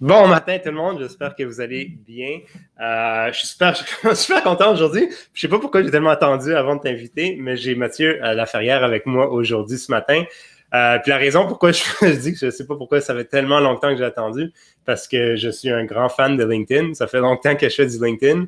Bon 0.00 0.28
matin 0.28 0.58
tout 0.58 0.68
le 0.68 0.76
monde, 0.76 1.00
j'espère 1.00 1.34
que 1.34 1.42
vous 1.42 1.60
allez 1.60 1.86
bien. 1.86 2.38
Euh, 2.80 3.32
je 3.32 3.38
suis 3.38 3.48
super, 3.48 4.42
content 4.44 4.72
aujourd'hui. 4.72 5.08
Je 5.34 5.40
sais 5.40 5.48
pas 5.48 5.58
pourquoi 5.58 5.82
j'ai 5.82 5.90
tellement 5.90 6.10
attendu 6.10 6.54
avant 6.54 6.76
de 6.76 6.82
t'inviter, 6.82 7.36
mais 7.40 7.56
j'ai 7.56 7.74
Mathieu 7.74 8.24
euh, 8.24 8.34
Laferrière 8.34 8.84
avec 8.84 9.04
moi 9.06 9.32
aujourd'hui 9.32 9.78
ce 9.78 9.90
matin. 9.90 10.22
Euh, 10.74 11.00
puis 11.00 11.10
la 11.10 11.16
raison 11.16 11.48
pourquoi 11.48 11.72
je, 11.72 11.82
je 12.02 12.20
dis 12.20 12.32
que 12.32 12.38
je 12.38 12.50
sais 12.50 12.68
pas 12.68 12.76
pourquoi 12.76 13.00
ça 13.00 13.16
fait 13.16 13.24
tellement 13.24 13.58
longtemps 13.58 13.90
que 13.90 13.96
j'ai 13.96 14.04
attendu, 14.04 14.52
parce 14.84 15.08
que 15.08 15.34
je 15.34 15.48
suis 15.48 15.70
un 15.70 15.84
grand 15.84 16.08
fan 16.08 16.36
de 16.36 16.44
LinkedIn. 16.44 16.94
Ça 16.94 17.08
fait 17.08 17.18
longtemps 17.18 17.56
que 17.56 17.68
je 17.68 17.74
fais 17.74 17.86
du 17.86 17.98
LinkedIn. 18.00 18.46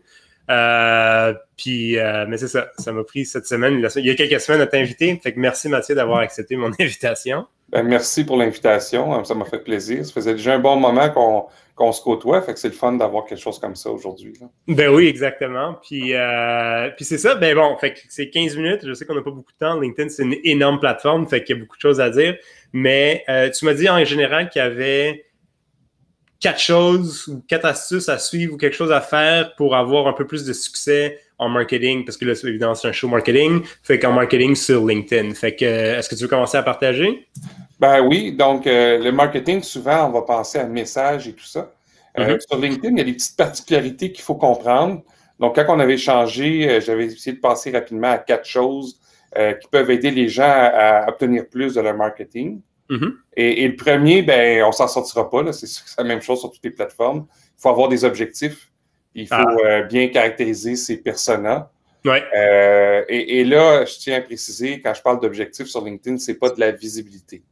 Euh, 0.51 1.35
puis, 1.57 1.99
euh, 1.99 2.27
mais 2.29 2.37
c'est 2.37 2.49
ça, 2.49 2.68
ça 2.79 2.93
m'a 2.93 3.05
pris 3.05 3.25
cette 3.25 3.46
semaine, 3.46 3.82
il 3.96 4.07
y 4.07 4.11
a 4.11 4.14
quelques 4.14 4.41
semaines 4.41 4.61
à 4.61 4.67
t'inviter. 4.67 5.18
Fait 5.23 5.32
que 5.32 5.41
merci 5.41 5.68
Mathieu 5.68 5.95
d'avoir 5.95 6.18
accepté 6.18 6.57
mon 6.57 6.71
invitation. 6.81 7.46
Ben, 7.71 7.82
merci 7.82 8.25
pour 8.25 8.37
l'invitation, 8.37 9.25
ça 9.25 9.35
m'a 9.35 9.46
fait 9.46 9.59
plaisir. 9.65 10.04
Ça 10.04 10.13
faisait 10.13 10.35
déjà 10.35 10.54
un 10.54 10.59
bon 10.59 10.77
moment 10.77 11.09
qu'on 11.11 11.46
qu'on 11.75 11.91
se 11.91 12.01
côtoie, 12.01 12.41
fait 12.41 12.54
que 12.54 12.61
c'est 12.61 12.68
le 12.68 12.75
fun 12.75 12.93
d'avoir 12.93 13.25
quelque 13.25 13.41
chose 13.41 13.59
comme 13.59 13.75
ça 13.75 13.91
aujourd'hui. 13.91 14.32
Ben 14.68 14.95
oui, 14.95 15.09
exactement. 15.09 15.77
Puis, 15.82 16.15
euh, 16.15 16.90
puis 16.96 17.04
c'est 17.04 17.18
ça, 17.18 17.35
ben 17.35 17.57
bon, 17.57 17.76
fait 17.79 17.95
que 17.95 18.01
c'est 18.09 18.31
15 18.31 18.57
minutes, 18.57 18.87
je 18.87 18.93
sais 18.93 19.04
qu'on 19.04 19.17
n'a 19.17 19.23
pas 19.23 19.32
beaucoup 19.32 19.53
de 19.53 19.59
temps. 19.59 19.81
LinkedIn, 19.81 20.09
c'est 20.09 20.23
une 20.23 20.37
énorme 20.45 20.79
plateforme, 20.79 21.26
fait 21.26 21.43
qu'il 21.43 21.57
y 21.57 21.59
a 21.59 21.63
beaucoup 21.63 21.76
de 21.76 21.81
choses 21.81 22.01
à 22.01 22.11
dire. 22.11 22.37
Mais 22.73 23.25
euh, 23.29 23.51
tu 23.51 23.65
m'as 23.65 23.75
dit 23.75 23.89
en 23.89 24.04
général 24.04 24.51
qu'il 24.51 24.63
y 24.63 24.65
avait 24.65 25.25
quatre 26.44 26.61
choses 26.61 27.26
ou 27.26 27.43
quatre 27.48 27.64
astuces 27.64 28.11
à 28.11 28.18
suivre 28.18 28.53
ou 28.53 28.57
quelque 28.58 28.76
chose 28.76 28.93
à 28.93 29.00
faire 29.00 29.54
pour 29.54 29.75
avoir 29.75 30.07
un 30.08 30.12
peu 30.12 30.26
plus 30.26 30.44
de 30.44 30.53
succès 30.53 31.18
en 31.39 31.48
marketing, 31.48 32.05
parce 32.05 32.19
que 32.19 32.27
là, 32.27 32.34
évidemment, 32.44 32.75
c'est 32.75 32.86
un 32.86 32.92
show 32.92 33.09
marketing, 33.09 33.62
fait 33.83 33.98
qu'en 33.98 34.12
marketing 34.12 34.55
sur 34.55 34.86
LinkedIn. 34.86 35.33
Fait 35.33 35.56
que, 35.56 35.64
est-ce 35.64 36.06
que 36.06 36.14
tu 36.14 36.23
veux 36.23 36.28
commencer 36.28 36.59
à 36.59 36.62
partager? 36.62 37.27
Ben 37.81 38.03
oui, 38.03 38.33
donc 38.33 38.67
euh, 38.67 38.98
le 38.98 39.11
marketing, 39.11 39.62
souvent, 39.62 40.06
on 40.06 40.11
va 40.11 40.20
penser 40.20 40.59
à 40.59 40.67
message 40.67 41.28
et 41.28 41.33
tout 41.33 41.47
ça. 41.47 41.73
Euh, 42.19 42.36
mm-hmm. 42.36 42.41
Sur 42.47 42.58
LinkedIn, 42.58 42.91
il 42.91 42.98
y 42.98 43.01
a 43.01 43.05
des 43.05 43.14
petites 43.14 43.36
particularités 43.39 44.12
qu'il 44.12 44.23
faut 44.23 44.34
comprendre. 44.34 45.01
Donc, 45.41 45.55
quand 45.55 45.64
on 45.69 45.81
avait 45.81 45.97
changé, 45.97 46.69
euh, 46.69 46.81
j'avais 46.83 47.06
essayé 47.06 47.36
de 47.36 47.41
passer 47.41 47.70
rapidement 47.70 48.11
à 48.11 48.19
quatre 48.19 48.47
choses 48.47 49.01
qui 49.34 49.67
peuvent 49.69 49.91
aider 49.91 50.12
les 50.12 50.29
gens 50.29 50.45
à, 50.47 51.06
obtenir 51.08 51.48
plus 51.48 51.75
de 51.75 51.81
leur 51.81 51.97
marketing. 51.97 52.61
Mm-hmm. 52.91 53.13
et, 53.37 53.65
et, 53.65 53.69
le 53.69 53.77
premier, 53.77 54.23
ben, 54.23 54.63
on 54.65 54.73
s'en 54.73 54.89
sortira 54.89 55.31
pas. 55.31 55.53
C'est 55.53 55.67
la 55.97 56.05
même 56.05 56.21
chose 56.21 56.41
sur 56.41 56.51
toutes 56.51 56.65
les 56.65 56.71
plateformes. 56.71 57.27
Il 57.57 57.63
faut 57.63 57.71
avoir 57.71 57.89
des 57.89 58.05
objectifs. 58.05 58.71
Il 59.15 59.27
faut 59.27 59.35
ah. 59.37 59.83
bien 59.83 60.09
caractériser 60.09 60.77
ses 60.77 60.99
personas. 60.99 61.71
Ouais. 62.05 62.23
Euh, 62.37 63.05
et, 63.09 63.41
et, 63.41 63.45
là, 63.45 63.85
je 63.87 63.99
tiens 63.99 64.19
à 64.19 64.21
préciser, 64.21 64.81
quand 64.81 64.93
je 64.93 65.01
parle 65.01 65.21
d'objectifs 65.21 65.67
sur 65.67 65.83
LinkedIn, 65.83 66.19
c'est 66.19 66.35
pas 66.35 66.51
de 66.51 66.61
la 66.61 66.73
visibilité. 66.73 67.43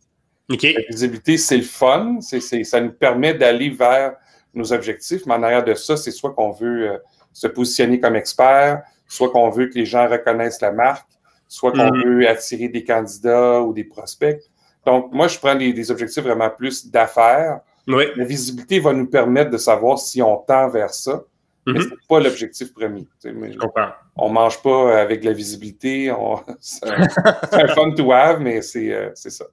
La 0.48 0.83
visibilité, 0.91 1.39
c'est 1.39 1.56
le 1.56 1.62
fun, 1.62 2.19
ça 2.20 2.80
nous 2.80 2.92
permet 2.92 3.33
d'aller 3.33 3.70
vers 3.70 4.17
nos 4.52 4.72
objectifs, 4.72 5.24
mais 5.24 5.34
en 5.34 5.42
arrière 5.42 5.64
de 5.64 5.74
ça, 5.74 5.96
c'est 5.96 6.11
soit 6.11 6.34
qu'on 6.34 6.50
veut 6.50 6.91
euh, 6.91 6.98
se 7.33 7.46
positionner 7.46 8.00
comme 8.00 8.17
expert, 8.17 8.83
soit 9.08 9.30
qu'on 9.30 9.48
veut 9.48 9.69
que 9.69 9.74
les 9.74 9.86
gens 9.86 10.06
reconnaissent 10.08 10.61
la 10.61 10.72
marque, 10.72 11.08
soit 11.48 11.72
qu'on 11.72 11.91
mm-hmm. 11.91 12.05
veut 12.05 12.28
attirer 12.28 12.69
des 12.69 12.84
candidats 12.84 13.62
ou 13.62 13.72
des 13.72 13.84
prospects. 13.84 14.42
Donc, 14.86 15.12
moi, 15.12 15.28
je 15.28 15.38
prends 15.38 15.55
des, 15.55 15.91
objectifs 15.91 16.22
vraiment 16.22 16.50
plus 16.50 16.91
d'affaires. 16.91 17.61
La 17.86 18.25
visibilité 18.25 18.80
va 18.80 18.92
nous 18.92 19.06
permettre 19.06 19.50
de 19.50 19.58
savoir 19.58 19.98
si 19.98 20.22
on 20.22 20.36
tend 20.36 20.69
vers 20.69 20.92
ça, 20.94 21.24
mais 21.66 21.74
mm-hmm. 21.74 21.83
ce 21.83 21.89
n'est 21.89 21.97
pas 22.08 22.20
l'objectif 22.20 22.72
premier. 22.72 23.06
Je 23.24 23.58
comprends. 23.58 23.91
On 24.16 24.28
ne 24.28 24.34
mange 24.34 24.61
pas 24.62 25.00
avec 25.00 25.20
de 25.20 25.27
la 25.27 25.33
visibilité. 25.33 26.12
c'est, 26.61 26.86
un, 26.89 27.69
fun 27.69 27.92
to 27.92 28.12
have, 28.12 28.41
mais 28.41 28.62
c'est, 28.62 28.92
euh, 28.92 29.11
c'est 29.14 29.30
ça. 29.30 29.46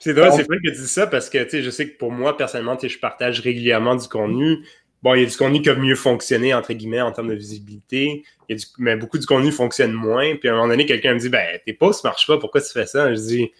C'est 0.00 0.12
drôle, 0.12 0.32
c'est 0.32 0.46
vrai 0.46 0.58
que 0.58 0.68
tu 0.68 0.82
dis 0.82 0.88
ça 0.88 1.06
parce 1.06 1.30
que 1.30 1.48
je 1.48 1.70
sais 1.70 1.88
que 1.88 1.96
pour 1.96 2.12
moi, 2.12 2.36
personnellement, 2.36 2.76
je 2.80 2.98
partage 2.98 3.40
régulièrement 3.40 3.94
du 3.94 4.06
contenu. 4.06 4.58
Bon, 5.02 5.14
il 5.14 5.22
y 5.22 5.26
a 5.26 5.28
du 5.28 5.36
contenu 5.36 5.62
qui 5.62 5.70
a 5.70 5.74
mieux 5.74 5.94
fonctionné, 5.94 6.52
entre 6.52 6.72
guillemets, 6.74 7.00
en 7.00 7.12
termes 7.12 7.28
de 7.28 7.34
visibilité. 7.34 8.22
Il 8.48 8.52
y 8.52 8.54
a 8.54 8.58
du, 8.58 8.66
mais 8.78 8.96
beaucoup 8.96 9.18
du 9.18 9.26
contenu 9.26 9.50
fonctionne 9.50 9.92
moins. 9.92 10.36
Puis 10.36 10.48
à 10.48 10.52
un 10.52 10.56
moment 10.56 10.68
donné, 10.68 10.84
quelqu'un 10.86 11.14
me 11.14 11.18
dit 11.18 11.28
Ben, 11.30 11.58
tes 11.64 11.72
posts 11.72 12.04
ne 12.04 12.10
marchent 12.10 12.26
pas, 12.26 12.38
pourquoi 12.38 12.60
tu 12.60 12.70
fais 12.70 12.86
ça? 12.86 13.14
Je 13.14 13.20
dis 13.20 13.52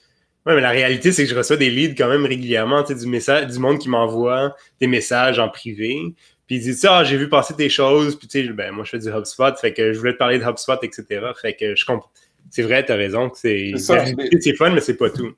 Ouais, 0.47 0.55
mais 0.55 0.61
la 0.61 0.71
réalité, 0.71 1.11
c'est 1.11 1.25
que 1.25 1.31
je 1.31 1.35
reçois 1.35 1.57
des 1.57 1.71
leads 1.71 1.95
quand 1.97 2.09
même 2.09 2.27
régulièrement, 2.27 2.83
du 2.83 3.07
message, 3.07 3.47
du 3.47 3.59
monde 3.59 3.79
qui 3.79 3.89
m'envoie 3.89 4.55
des 4.81 4.87
messages 4.87 5.39
en 5.39 5.49
privé. 5.49 6.15
Puis 6.47 6.57
il 6.57 6.61
dit 6.61 6.87
Ah, 6.87 7.03
j'ai 7.05 7.17
vu 7.17 7.29
passer 7.29 7.55
tes 7.55 7.71
choses, 7.71 8.17
puis 8.17 8.29
tu 8.29 8.47
sais, 8.47 8.53
ben 8.53 8.71
moi 8.71 8.85
je 8.85 8.91
fais 8.91 8.99
du 8.99 9.09
HubSpot, 9.09 9.57
fait 9.59 9.73
que 9.73 9.93
je 9.93 9.99
voulais 9.99 10.13
te 10.13 10.19
parler 10.19 10.39
de 10.39 10.45
HubSpot, 10.45 10.79
etc. 10.83 11.05
Fait 11.41 11.55
que 11.55 11.75
je 11.75 11.87
comprends. 11.87 12.11
C'est 12.51 12.63
vrai, 12.63 12.85
tu 12.85 12.93
as 12.93 12.97
raison, 12.97 13.31
c'est 13.35 13.73
c'est 13.77 14.55
fun, 14.55 14.71
mais 14.71 14.81
c'est 14.81 14.99
pas 14.99 15.09
tout. 15.09 15.33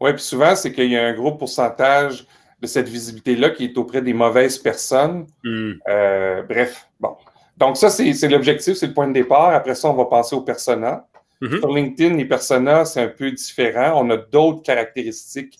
Oui, 0.00 0.12
puis 0.12 0.22
souvent, 0.22 0.54
c'est 0.54 0.72
qu'il 0.72 0.90
y 0.90 0.96
a 0.96 1.06
un 1.06 1.12
gros 1.12 1.32
pourcentage 1.32 2.24
de 2.60 2.66
cette 2.66 2.88
visibilité-là 2.88 3.50
qui 3.50 3.64
est 3.64 3.78
auprès 3.78 4.02
des 4.02 4.12
mauvaises 4.12 4.58
personnes. 4.58 5.26
Hmm. 5.42 5.72
Euh, 5.88 6.42
bref, 6.42 6.88
bon. 7.00 7.16
Donc, 7.56 7.76
ça, 7.76 7.90
c'est 7.90 8.28
l'objectif, 8.28 8.74
c'est 8.74 8.86
le 8.86 8.94
point 8.94 9.06
de 9.06 9.12
départ. 9.12 9.50
Après 9.50 9.74
ça, 9.74 9.88
on 9.88 9.94
va 9.94 10.06
passer 10.06 10.34
aux 10.34 10.40
personas. 10.40 11.06
Mm-hmm. 11.42 11.58
Sur 11.58 11.74
LinkedIn, 11.74 12.16
les 12.16 12.24
personas, 12.24 12.84
c'est 12.84 13.02
un 13.02 13.08
peu 13.08 13.30
différent. 13.32 14.00
On 14.00 14.08
a 14.10 14.16
d'autres 14.16 14.62
caractéristiques 14.62 15.58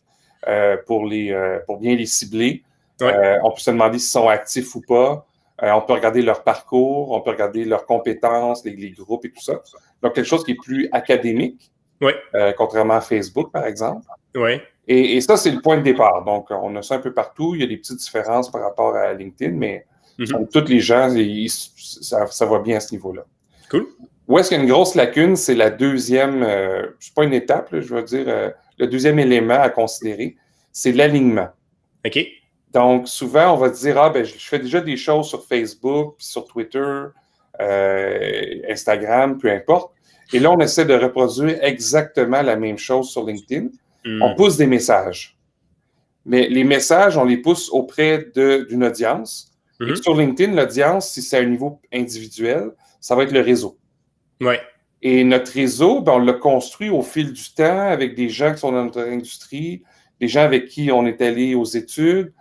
euh, 0.48 0.76
pour, 0.86 1.06
les, 1.06 1.32
euh, 1.32 1.58
pour 1.66 1.78
bien 1.78 1.96
les 1.96 2.06
cibler. 2.06 2.62
on 3.00 3.50
peut 3.50 3.60
se 3.60 3.70
demander 3.70 3.98
s'ils 3.98 4.10
sont 4.10 4.28
actifs 4.28 4.74
ou 4.76 4.80
pas. 4.80 5.26
on 5.60 5.80
peut 5.82 5.94
regarder 5.94 6.22
leur 6.22 6.44
parcours, 6.44 7.10
on 7.10 7.20
peut 7.20 7.30
regarder 7.30 7.64
leurs 7.64 7.84
compétences, 7.84 8.64
les, 8.64 8.76
les, 8.76 8.92
groupes 8.92 9.24
et 9.24 9.30
tout 9.30 9.42
ça. 9.42 9.60
Donc, 10.02 10.14
quelque 10.14 10.24
chose 10.24 10.44
qui 10.44 10.52
est 10.52 10.62
plus 10.62 10.88
académique, 10.92 11.72
contrairement 12.56 12.94
à 12.94 13.00
Facebook, 13.00 13.50
par 13.52 13.66
exemple. 13.66 14.06
Et, 14.88 15.20
ça, 15.20 15.36
c'est 15.36 15.50
le 15.50 15.60
point 15.60 15.76
de 15.76 15.82
départ. 15.82 16.24
Donc, 16.24 16.50
on 16.50 16.74
a 16.76 16.82
ça 16.82 16.96
un 16.96 16.98
peu 16.98 17.12
partout. 17.12 17.54
Il 17.54 17.60
y 17.60 17.64
a 17.64 17.66
des 17.66 17.76
petites 17.76 17.98
différences 17.98 18.50
par 18.50 18.62
rapport 18.62 18.94
à 18.96 19.12
LinkedIn, 19.12 19.56
mais 19.56 19.84
mm 20.18 20.46
tous 20.52 20.68
les 20.68 20.80
gens, 20.80 21.08
ça, 21.48 22.46
va 22.46 22.58
bien 22.58 22.76
à 22.76 22.80
ce 22.80 22.92
niveau-là. 22.92 23.24
Cool. 23.70 23.86
Où 24.28 24.38
est-ce 24.38 24.48
qu'il 24.48 24.58
y 24.58 24.60
a 24.60 24.62
une 24.62 24.70
grosse 24.70 24.94
lacune? 24.94 25.36
C'est 25.36 25.54
la 25.54 25.70
deuxième, 25.70 26.42
euh, 26.42 26.86
c'est 27.00 27.14
pas 27.14 27.24
une 27.24 27.34
étape, 27.34 27.68
je 27.72 27.94
veux 27.94 28.02
dire, 28.02 28.24
euh, 28.28 28.50
le 28.78 28.86
deuxième 28.86 29.18
élément 29.18 29.60
à 29.60 29.68
considérer, 29.68 30.36
c'est 30.70 30.92
l'alignement. 30.92 31.48
OK. 32.06 32.18
Donc, 32.72 33.08
souvent, 33.08 33.52
on 33.52 33.56
va 33.56 33.68
dire, 33.68 33.98
ah, 33.98 34.10
ben, 34.10 34.24
je 34.24 34.34
fais 34.38 34.58
déjà 34.58 34.80
des 34.80 34.96
choses 34.96 35.28
sur 35.28 35.44
Facebook, 35.44 36.14
sur 36.18 36.46
Twitter, 36.46 37.04
euh, 37.60 38.54
Instagram, 38.68 39.38
peu 39.38 39.50
importe. 39.50 39.92
Et 40.32 40.38
là, 40.38 40.50
on 40.50 40.58
essaie 40.60 40.86
de 40.86 40.94
reproduire 40.94 41.58
exactement 41.60 42.40
la 42.40 42.56
même 42.56 42.78
chose 42.78 43.10
sur 43.10 43.26
LinkedIn. 43.26 43.68
On 44.06 44.32
hmm. 44.32 44.36
pousse 44.36 44.56
des 44.56 44.66
messages. 44.66 45.36
Mais 46.24 46.48
les 46.48 46.64
messages, 46.64 47.18
on 47.18 47.24
les 47.24 47.36
pousse 47.36 47.68
auprès 47.70 48.26
d'une 48.34 48.84
audience. 48.84 49.52
Hmm. 49.78 49.94
sur 49.96 50.16
LinkedIn, 50.16 50.54
l'audience, 50.54 51.10
si 51.10 51.20
c'est 51.20 51.38
à 51.38 51.40
un 51.40 51.46
niveau 51.46 51.80
individuel, 51.92 52.70
ça 53.00 53.14
va 53.14 53.24
être 53.24 53.32
le 53.32 53.40
réseau. 53.40 53.76
Et 55.02 55.24
notre 55.24 55.52
réseau, 55.52 56.00
ben, 56.00 56.12
on 56.12 56.18
l'a 56.18 56.34
construit 56.34 56.88
au 56.88 57.02
fil 57.02 57.32
du 57.32 57.52
temps 57.54 57.88
avec 57.88 58.14
des 58.14 58.28
gens 58.28 58.52
qui 58.52 58.60
sont 58.60 58.72
dans 58.72 58.84
notre 58.84 59.00
industrie, 59.00 59.82
des 60.20 60.28
gens 60.28 60.42
avec 60.42 60.68
qui 60.68 60.92
on 60.92 61.06
est 61.06 61.20
allé 61.20 61.54
aux 61.54 61.64
études. 61.64 62.32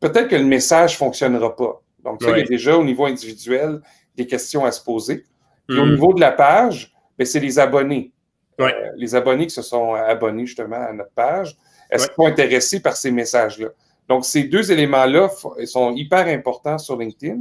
Peut-être 0.00 0.28
que 0.28 0.36
le 0.36 0.44
message 0.44 0.92
ne 0.94 0.96
fonctionnera 0.96 1.54
pas. 1.54 1.80
Donc, 2.04 2.20
ça, 2.22 2.30
il 2.30 2.38
y 2.38 2.42
a 2.42 2.46
déjà 2.46 2.76
au 2.76 2.82
niveau 2.82 3.06
individuel 3.06 3.80
des 4.16 4.26
questions 4.26 4.64
à 4.64 4.72
se 4.72 4.82
poser. 4.82 5.24
Au 5.70 5.74
hmm. 5.74 5.90
niveau 5.92 6.12
de 6.12 6.20
la 6.20 6.32
page, 6.32 6.92
ben, 7.16 7.24
c'est 7.24 7.40
les 7.40 7.58
abonnés. 7.60 8.12
Euh, 8.60 8.68
les 8.96 9.14
abonnés 9.14 9.46
qui 9.46 9.54
se 9.54 9.62
sont 9.62 9.94
abonnés 9.94 10.46
justement 10.46 10.76
à 10.76 10.92
notre 10.92 11.12
page, 11.12 11.56
est-ce 11.90 12.06
qu'ils 12.06 12.16
sont 12.16 12.26
intéressés 12.26 12.80
par 12.80 12.96
ces 12.96 13.10
messages-là? 13.10 13.68
Donc, 14.08 14.24
ces 14.24 14.44
deux 14.44 14.72
éléments-là 14.72 15.30
sont 15.64 15.94
hyper 15.94 16.26
importants 16.26 16.78
sur 16.78 16.96
LinkedIn. 16.96 17.40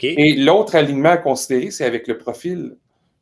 Et 0.00 0.34
l'autre 0.36 0.74
alignement 0.76 1.10
à 1.10 1.16
considérer, 1.16 1.70
c'est 1.70 1.84
avec 1.84 2.06
le 2.08 2.18
profil, 2.18 2.76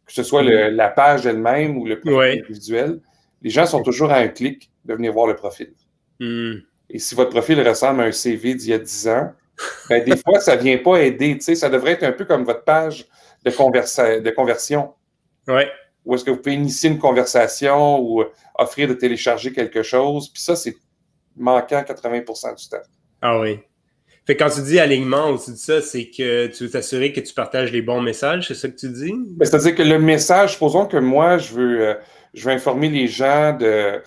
que 0.06 0.12
ce 0.12 0.22
soit 0.22 0.42
mm-hmm. 0.42 0.68
la 0.70 0.88
page 0.88 1.26
elle-même 1.26 1.78
ou 1.78 1.86
le 1.86 2.00
profil 2.00 2.40
individuel. 2.42 3.00
Les 3.42 3.50
gens 3.50 3.66
sont 3.66 3.82
toujours 3.82 4.10
à 4.10 4.16
un 4.16 4.28
clic 4.28 4.70
de 4.84 4.94
venir 4.94 5.12
voir 5.12 5.26
le 5.26 5.36
profil. 5.36 5.72
Mm. 6.20 6.54
Et 6.90 6.98
si 6.98 7.14
votre 7.14 7.30
profil 7.30 7.60
ressemble 7.66 8.02
à 8.02 8.04
un 8.04 8.12
CV 8.12 8.54
d'il 8.54 8.70
y 8.70 8.74
a 8.74 8.78
10 8.78 9.08
ans, 9.08 9.32
ben, 9.88 10.04
des 10.04 10.16
fois, 10.16 10.40
ça 10.40 10.56
ne 10.56 10.62
vient 10.62 10.78
pas 10.78 10.96
aider. 10.96 11.38
Ça 11.40 11.68
devrait 11.68 11.92
être 11.92 12.02
un 12.02 12.12
peu 12.12 12.24
comme 12.24 12.44
votre 12.44 12.64
page 12.64 13.06
de, 13.44 14.20
de 14.20 14.30
conversion. 14.30 14.92
Ouais 15.48 15.70
ou 16.04 16.14
est-ce 16.14 16.24
que 16.24 16.30
vous 16.30 16.36
pouvez 16.36 16.54
initier 16.54 16.90
une 16.90 16.98
conversation 16.98 17.98
ou 17.98 18.20
euh, 18.20 18.32
offrir 18.56 18.88
de 18.88 18.94
télécharger 18.94 19.52
quelque 19.52 19.82
chose. 19.82 20.28
Puis 20.28 20.42
ça, 20.42 20.54
c'est 20.54 20.76
manquant 21.36 21.80
80% 21.80 22.56
du 22.56 22.68
temps. 22.68 22.76
Ah 23.22 23.40
oui. 23.40 23.60
Fait 24.26 24.36
quand 24.36 24.48
tu 24.48 24.62
dis 24.62 24.80
alignement 24.80 25.30
ou 25.30 25.38
tu 25.38 25.50
dis 25.50 25.58
ça, 25.58 25.82
c'est 25.82 26.06
que 26.08 26.46
tu 26.46 26.64
veux 26.64 26.70
t'assurer 26.70 27.12
que 27.12 27.20
tu 27.20 27.34
partages 27.34 27.70
les 27.72 27.82
bons 27.82 28.00
messages, 28.00 28.48
c'est 28.48 28.54
ça 28.54 28.68
que 28.68 28.76
tu 28.76 28.88
dis? 28.88 29.12
Ben, 29.12 29.44
c'est-à-dire 29.44 29.74
que 29.74 29.82
le 29.82 29.98
message, 29.98 30.54
supposons 30.54 30.86
que 30.86 30.96
moi, 30.96 31.36
je 31.36 31.52
veux, 31.52 31.88
euh, 31.88 31.94
je 32.32 32.44
veux 32.46 32.54
informer 32.54 32.88
les 32.88 33.06
gens 33.06 33.52
de, 33.52 34.02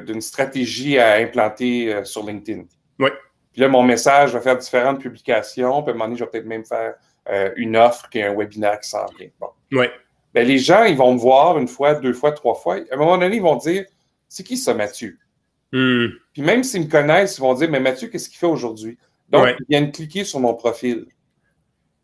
d'une 0.00 0.22
stratégie 0.22 0.98
à 0.98 1.16
implanter 1.16 1.92
euh, 1.92 2.04
sur 2.04 2.24
LinkedIn. 2.24 2.62
Oui. 3.00 3.10
Puis 3.52 3.60
là, 3.60 3.68
mon 3.68 3.82
message 3.82 4.32
va 4.32 4.40
faire 4.40 4.56
différentes 4.56 5.00
publications. 5.00 5.82
Puis 5.82 5.90
à 5.90 5.94
un 5.94 5.98
moment 5.98 6.06
donné, 6.06 6.18
je 6.18 6.24
vais 6.24 6.30
peut-être 6.30 6.46
même 6.46 6.64
faire 6.64 6.94
euh, 7.28 7.50
une 7.56 7.76
offre 7.76 8.08
qui 8.08 8.20
est 8.20 8.24
un 8.24 8.34
webinaire 8.34 8.80
qui 8.80 8.88
s'en 8.88 9.04
vient. 9.18 9.28
Bon. 9.38 9.48
Ouais. 9.72 9.90
Ben, 10.32 10.46
les 10.46 10.58
gens, 10.58 10.84
ils 10.84 10.96
vont 10.96 11.12
me 11.12 11.18
voir 11.18 11.58
une 11.58 11.68
fois, 11.68 11.96
deux 11.96 12.14
fois, 12.14 12.32
trois 12.32 12.54
fois. 12.54 12.76
À 12.76 12.94
un 12.94 12.96
moment 12.96 13.18
donné, 13.18 13.36
ils 13.36 13.42
vont 13.42 13.56
dire 13.56 13.84
C'est 14.26 14.42
qui 14.42 14.56
ça, 14.56 14.72
Mathieu 14.72 15.18
Hmm. 15.72 16.06
Puis 16.32 16.40
même 16.40 16.64
s'ils 16.64 16.82
me 16.82 16.88
connaissent, 16.88 17.36
ils 17.36 17.42
vont 17.42 17.52
dire 17.54 17.70
Mais 17.70 17.80
Mathieu, 17.80 18.08
qu'est-ce 18.08 18.30
qu'il 18.30 18.38
fait 18.38 18.46
aujourd'hui 18.46 18.96
Donc, 19.30 19.44
Ouais. 19.44 19.56
ils 19.60 19.66
viennent 19.68 19.92
cliquer 19.92 20.24
sur 20.24 20.40
mon 20.40 20.54
profil. 20.54 21.06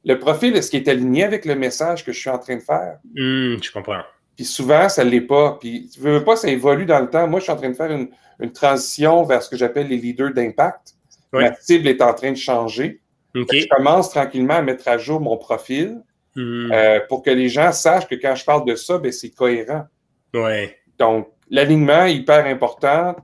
Le 0.04 0.18
profil, 0.18 0.54
est-ce 0.56 0.70
qu'il 0.70 0.82
est 0.82 0.88
aligné 0.88 1.24
avec 1.24 1.44
le 1.46 1.54
message 1.54 2.04
que 2.04 2.12
je 2.12 2.18
suis 2.20 2.30
en 2.30 2.38
train 2.38 2.56
de 2.56 2.60
faire? 2.60 2.98
Hmm, 3.14 3.56
je 3.62 3.72
comprends. 3.72 4.02
Puis 4.36 4.44
souvent, 4.44 4.88
ça 4.88 5.04
ne 5.04 5.10
l'est 5.10 5.20
pas. 5.22 5.56
Puis 5.60 5.88
tu 5.92 6.00
veux 6.00 6.22
pas, 6.24 6.36
ça 6.36 6.48
évolue 6.48 6.84
dans 6.86 7.00
le 7.00 7.08
temps. 7.08 7.26
Moi, 7.26 7.38
je 7.40 7.44
suis 7.44 7.52
en 7.52 7.56
train 7.56 7.70
de 7.70 7.74
faire 7.74 7.90
une, 7.90 8.08
une 8.40 8.52
transition 8.52 9.22
vers 9.24 9.42
ce 9.42 9.48
que 9.48 9.56
j'appelle 9.56 9.86
les 9.88 9.96
leaders 9.96 10.32
d'impact. 10.34 10.94
Ouais. 11.32 11.48
Ma 11.50 11.54
cible 11.56 11.88
est 11.88 12.02
en 12.02 12.12
train 12.12 12.32
de 12.32 12.36
changer. 12.36 13.00
Je 13.34 13.66
commence 13.68 14.10
tranquillement 14.10 14.54
à 14.54 14.62
mettre 14.62 14.86
à 14.88 14.98
jour 14.98 15.20
mon 15.20 15.36
profil 15.36 16.02
Hmm. 16.36 16.72
euh, 16.72 16.98
pour 17.08 17.22
que 17.22 17.30
les 17.30 17.48
gens 17.48 17.70
sachent 17.70 18.08
que 18.08 18.16
quand 18.16 18.34
je 18.34 18.44
parle 18.44 18.64
de 18.66 18.74
ça, 18.74 18.98
ben, 18.98 19.12
c'est 19.12 19.30
cohérent. 19.30 19.84
Ouais. 20.34 20.76
Donc, 20.98 21.28
l'alignement 21.48 22.06
est 22.06 22.16
hyper 22.16 22.44
important, 22.46 23.14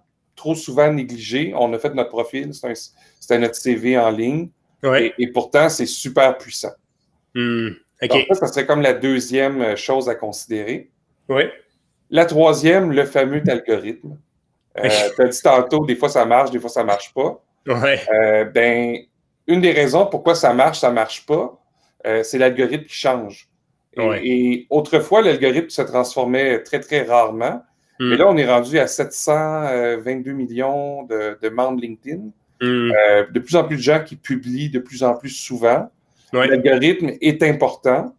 trop 0.41 0.55
souvent 0.55 0.91
négligé. 0.93 1.53
On 1.55 1.73
a 1.75 1.79
fait 1.79 1.95
notre 1.95 2.09
profil, 2.11 2.53
c'est 2.55 2.67
un- 2.69 2.75
c'était 3.21 3.39
notre 3.39 3.55
CV 3.57 3.99
en 3.99 4.11
ligne, 4.11 4.49
Ouais. 4.83 5.09
et, 5.19 5.25
et 5.25 5.27
pourtant, 5.29 5.69
c'est 5.69 5.87
super 5.87 6.39
puissant. 6.39 6.73
Hmm. 7.35 7.69
Donc, 8.03 8.27
ça, 8.33 8.47
serait 8.47 8.65
comme 8.67 8.81
la 8.81 8.95
deuxième 8.95 9.61
euh, 9.61 9.77
chose 9.77 10.09
à 10.09 10.15
considérer. 10.15 10.89
Ouais. 11.29 11.53
La 12.11 12.25
troisième, 12.25 12.91
le 12.93 13.05
fameux 13.05 13.43
algorithme. 13.47 14.19
Euh, 14.79 14.89
tu 15.15 15.23
as 15.23 15.29
dit 15.29 15.43
tantôt, 15.43 15.85
des 15.85 15.97
fois 15.97 16.09
ça 16.09 16.25
marche, 16.25 16.51
des 16.51 16.59
fois 16.59 16.71
ça 16.71 16.83
marche 16.85 17.13
pas. 17.13 17.43
Ouais. 17.67 18.01
Euh, 18.15 18.45
ben, 18.45 18.97
une 19.47 19.61
des 19.61 19.73
raisons 19.73 20.07
pourquoi 20.07 20.35
ça 20.35 20.55
marche, 20.55 20.79
ça 20.81 20.91
marche 20.91 21.27
pas, 21.27 21.61
euh, 22.07 22.23
c'est 22.23 22.39
l'algorithme 22.39 22.85
qui 22.87 22.95
change. 22.95 23.49
Et, 23.97 24.01
Ouais. 24.01 24.21
et 24.25 24.67
autrefois, 24.71 25.21
l'algorithme 25.23 25.69
se 25.69 25.83
transformait 25.83 26.63
très, 26.63 26.81
très 26.81 27.03
rarement. 27.03 27.61
Hmm. 28.01 28.09
Mais 28.11 28.17
là, 28.17 28.27
on 28.29 28.37
est 28.37 28.47
rendu 28.47 28.79
à 28.79 28.87
722 28.89 30.33
millions 30.33 31.05
de, 31.05 31.39
de 31.41 31.49
membres 31.51 31.81
LinkedIn. 31.81 32.23
Hmm. 32.63 32.91
Euh, 32.93 33.27
de 33.31 33.39
plus 33.41 33.55
en 33.57 33.65
plus 33.65 33.77
de 33.77 33.83
gens 33.83 34.03
qui 34.03 34.17
publient 34.17 34.71
de 34.71 34.81
plus 34.81 35.03
en 35.05 35.15
plus 35.15 35.31
souvent. 35.31 35.91
Ouais. 36.33 36.47
L'algorithme 36.49 37.11
est 37.21 37.43
important. 37.43 38.15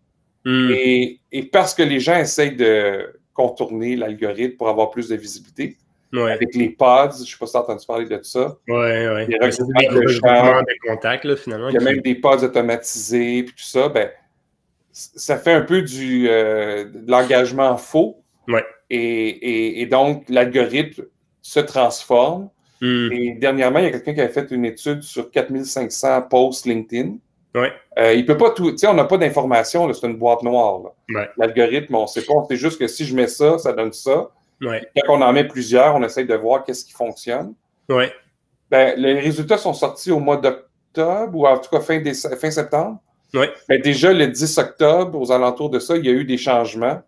Hmm. 0.46 0.72
Et, 0.72 1.20
et 1.32 1.44
parce 1.44 1.74
que 1.74 1.84
les 1.84 2.00
gens 2.00 2.16
essayent 2.18 2.56
de 2.56 3.12
contourner 3.34 3.96
l'algorithme 3.96 4.56
pour 4.58 4.70
avoir 4.70 4.90
plus 4.92 5.10
de 5.10 5.16
visibilité, 5.16 5.78
Ouais. 6.14 6.32
avec 6.34 6.54
les 6.56 6.70
pods, 6.70 7.12
je 7.16 7.22
ne 7.22 7.26
sais 7.26 7.38
pas 7.40 7.46
si 7.46 7.52
tu 7.54 7.58
as 7.58 7.62
entendu 7.62 7.86
parler 7.86 8.06
de 8.06 8.20
ça, 8.22 8.58
Mais 8.68 8.74
c'est 9.52 9.62
regroupements 9.64 9.80
des 9.80 9.88
regroupements 9.88 10.62
de 10.62 10.88
contacts, 10.90 11.24
là, 11.24 11.36
finalement. 11.38 11.70
il 11.70 11.74
y 11.74 11.78
a 11.78 11.80
qui- 11.80 11.86
même 11.86 12.02
des 12.02 12.16
pods 12.16 12.44
automatisés, 12.44 13.44
puis 13.44 13.54
tout 13.56 13.64
ça, 13.64 13.88
ben, 13.88 14.10
ça 14.92 15.38
fait 15.38 15.54
un 15.54 15.62
peu 15.62 15.82
du, 15.84 16.28
euh, 16.28 16.84
de 16.84 17.10
l'engagement 17.10 17.78
faux. 17.78 18.18
Ouais. 18.50 18.66
Et, 18.94 19.30
et- 19.30 19.82
et 19.82 19.86
donc, 19.86 20.24
l'algorithme 20.30 21.04
se 21.42 21.60
transforme. 21.60 22.50
Hmm. 22.82 23.10
Et 23.12 23.32
dernièrement, 23.40 23.80
il 23.80 23.86
y 23.86 23.88
a 23.88 23.92
quelqu'un 23.92 24.14
qui 24.14 24.22
avait 24.22 24.34
fait 24.34 24.52
une 24.52 24.66
étude 24.66 25.02
sur 25.04 25.30
4500 25.32 26.24
posts 26.24 26.66
LinkedIn. 26.66 27.14
Ouais. 27.54 27.72
Euh, 28.00 28.14
il 28.14 28.26
peut 28.26 28.38
pas 28.38 28.52
tout. 28.52 28.72
Tu 28.72 28.78
sais, 28.80 28.88
on 28.88 28.94
n'a 28.94 29.04
pas 29.06 29.18
d'informations, 29.18 29.92
c'est 29.94 30.08
une 30.08 30.18
boîte 30.18 30.42
noire. 30.44 30.80
là. 30.84 31.20
Ouais. 31.20 31.30
L'algorithme, 31.38 31.96
on 31.96 32.04
ne 32.04 32.08
sait 32.08 32.22
pas. 32.24 32.34
On 32.34 32.48
sait 32.48 32.56
juste 32.56 32.80
que 32.80 32.88
si 32.88 33.06
je 33.06 33.16
mets 33.16 33.28
ça, 33.28 33.58
ça 33.60 33.74
donne 33.74 33.94
ça. 33.94 34.30
Ouais. 34.62 34.82
Quand 35.06 35.18
on 35.18 35.22
en 35.22 35.34
met 35.34 35.48
plusieurs, 35.48 35.96
on 35.96 36.04
essaye 36.04 36.26
de 36.26 36.36
voir 36.36 36.64
qu'est-ce 36.64 36.86
qui 36.86 36.94
fonctionne. 36.94 37.54
Ouais. 37.90 38.12
Ben, 38.70 38.94
les 38.98 39.20
résultats 39.20 39.58
sont 39.58 39.74
sortis 39.74 40.12
au 40.12 40.20
mois 40.20 40.38
d'octobre 40.38 41.38
ou 41.38 41.46
en 41.46 41.58
tout 41.58 41.70
cas 41.70 41.82
fin, 41.82 42.02
septembre. 42.52 43.00
Ouais. 43.34 43.50
Ben, 43.68 43.82
déjà, 43.82 44.14
le 44.14 44.28
10 44.28 44.58
octobre, 44.58 45.20
aux 45.20 45.32
alentours 45.32 45.70
de 45.70 45.80
ça, 45.80 45.98
il 45.98 46.06
y 46.06 46.10
a 46.10 46.14
eu 46.14 46.24
des 46.26 46.38
changements. 46.38 47.02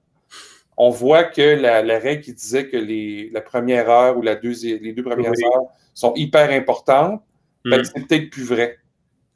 On 0.78 0.90
voit 0.90 1.24
que 1.24 1.42
la, 1.42 1.82
la 1.82 2.00
règle 2.00 2.22
qui 2.24 2.34
disait 2.34 2.68
que 2.68 2.78
les, 2.78 3.30
la 3.32 3.42
première 3.42 3.90
heure 3.90 4.18
ou 4.18 4.22
la 4.22 4.36
les 4.36 4.94
deux 4.94 5.04
premières 5.04 5.32
Oui. 5.32 5.44
heures 5.46 5.64
sont 5.94 6.14
hyper 6.16 6.50
importantes, 6.52 7.22
ben, 7.66 7.80
Hmm. 7.80 7.84
c'est 7.84 8.08
peut-être 8.08 8.30
plus 8.30 8.44
vrai. 8.44 8.78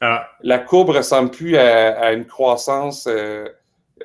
Ah. 0.02 0.28
La 0.42 0.60
courbe 0.60 0.90
ne 0.90 0.98
ressemble 0.98 1.32
plus 1.32 1.56
à, 1.58 1.98
à 2.00 2.12
une 2.14 2.26
croissance 2.26 3.08
euh, 3.10 3.48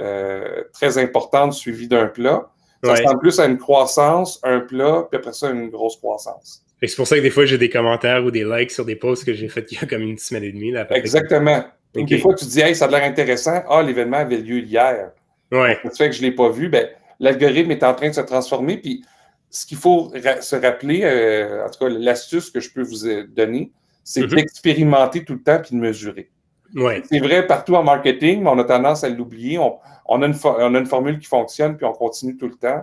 euh, 0.01 0.63
très 0.73 0.99
importante 0.99 1.53
suivie 1.53 1.89
d'un 1.89 2.07
plat. 2.07 2.49
Ça 2.85 2.93
Ouais. 2.93 2.99
ressemble 3.01 3.21
plus 3.21 3.39
à 3.41 3.47
une 3.47 3.59
croissance, 3.59 4.41
un 4.43 4.61
plat, 4.61 5.07
puis 5.11 5.19
après 5.19 5.33
ça, 5.33 5.51
une 5.51 5.69
grosse 5.71 5.97
croissance. 5.97 6.63
C'est 6.85 6.97
pour 6.97 7.07
ça 7.07 7.17
que 7.17 7.21
des 7.21 7.31
fois, 7.31 7.45
j'ai 7.47 7.59
des 7.59 7.69
commentaires 7.71 8.25
ou 8.25 8.31
des 8.33 8.45
likes 8.45 8.73
sur 8.73 8.85
des 8.85 8.97
posts 8.97 9.25
que 9.25 9.33
j'ai 9.35 9.49
fait 9.49 9.71
il 9.71 9.79
y 9.81 9.85
a 9.85 9.87
comme 9.87 10.03
une 10.03 10.19
semaine 10.19 10.43
et 10.43 10.51
demie. 10.53 10.73
Là. 10.73 10.87
Exactement. 10.91 11.63
Des 11.95 12.19
fois, 12.19 12.35
tu 12.35 12.45
dis, 12.47 12.61
hey, 12.61 12.75
ça 12.75 12.87
a 12.87 12.89
l'air 12.89 13.05
intéressant. 13.05 13.63
Ah, 13.69 13.83
l'événement 13.83 14.17
avait 14.17 14.39
lieu 14.39 14.59
hier. 14.59 15.13
Ouais. 15.53 15.79
Ça 15.85 15.91
fait 15.91 16.11
que 16.11 16.17
je 16.17 16.23
ne 16.23 16.29
l'ai 16.29 16.35
pas 16.35 16.49
vu. 16.49 16.69
Ben, 16.71 16.89
l'algorithme 17.23 17.71
est 17.71 17.83
en 17.83 17.95
train 17.95 18.09
de 18.11 18.15
se 18.15 18.21
transformer. 18.21 18.77
Puis, 18.77 19.03
ce 19.49 19.65
qu'il 19.65 19.79
faut 19.79 20.13
ra- 20.25 20.41
se 20.43 20.57
rappeler, 20.57 21.01
euh, 21.05 21.65
en 21.67 21.71
tout 21.71 21.79
cas, 21.79 21.89
l'astuce 21.89 22.51
que 22.51 22.61
je 22.61 22.71
peux 22.71 22.83
vous 22.83 23.07
euh, 23.07 23.25
donner, 23.29 23.73
c'est 24.05 24.23
Mhm. 24.23 24.29
d'expérimenter 24.35 25.25
tout 25.25 25.35
le 25.35 25.43
temps 25.43 25.61
puis 25.63 25.75
de 25.77 25.81
mesurer. 25.81 26.31
Ouais. 26.75 27.03
C'est 27.09 27.21
vrai 27.21 27.47
partout 27.47 27.75
en 27.77 27.83
marketing, 27.83 28.43
mais 28.43 28.49
on 28.51 28.59
a 28.59 28.65
tendance 28.65 29.05
à 29.05 29.09
l'oublier. 29.09 29.59
On, 29.59 29.79
on 30.07 30.23
a 30.23 30.27
une 30.27 30.33
fo- 30.33 30.57
on 30.59 30.75
a 30.75 30.79
une 30.79 30.87
formule 30.87 31.19
qui 31.19 31.27
fonctionne, 31.27 31.77
puis 31.77 31.85
on 31.87 31.93
continue 31.93 32.37
tout 32.37 32.49
le 32.49 32.55
temps. 32.55 32.83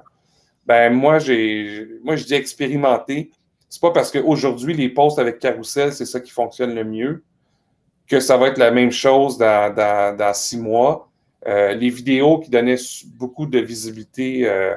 Ben, 0.65 0.93
moi, 0.93 1.17
j'ai, 1.19 1.87
moi, 2.03 2.15
je 2.15 2.23
dis 2.23 2.35
expérimenter. 2.35 3.31
C'est 3.67 3.81
pas 3.81 3.91
parce 3.91 4.11
qu'aujourd'hui, 4.11 4.73
les 4.75 4.89
posts 4.89 5.17
avec 5.19 5.39
carousel, 5.39 5.91
c'est 5.91 6.05
ça 6.05 6.19
qui 6.19 6.31
fonctionne 6.31 6.73
le 6.75 6.83
mieux, 6.83 7.23
que 8.07 8.19
ça 8.19 8.37
va 8.37 8.47
être 8.47 8.57
la 8.59 8.69
même 8.71 8.91
chose 8.91 9.37
dans, 9.39 9.73
dans- 9.73 10.15
dans 10.15 10.33
six 10.35 10.57
mois. 10.57 11.08
Euh, 11.47 11.73
les 11.73 11.89
vidéos 11.89 12.39
qui 12.39 12.49
donnaient 12.49 12.75
beaucoup 13.15 13.45
de 13.45 13.59
visibilité 13.59 14.47
euh, 14.47 14.75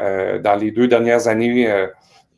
euh, 0.00 0.38
dans 0.38 0.56
les 0.56 0.70
deux 0.70 0.88
dernières 0.88 1.28
années, 1.28 1.72